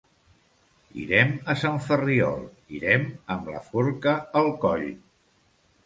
Irem 1.01 1.33
a 1.53 1.57
Sant 1.65 1.77
Ferriol; 1.89 2.43
irem, 2.79 3.07
amb 3.37 3.55
la 3.55 3.65
forca 3.71 4.19
al 4.43 4.55
coll. 4.69 4.93